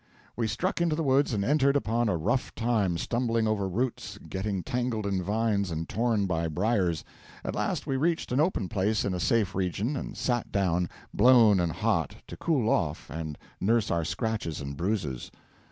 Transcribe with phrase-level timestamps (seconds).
[0.35, 4.63] We struck into the woods and entered upon a rough time, stumbling over roots, getting
[4.63, 7.03] tangled in vines, and torn by briers.
[7.45, 11.59] At last we reached an open place in a safe region, and sat down, blown
[11.59, 15.29] and hot, to cool off and nurse our scratches and bruises.